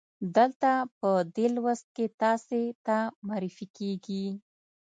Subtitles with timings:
[0.35, 4.25] دلته په دې لوست کې تاسې ته معرفي کیږي.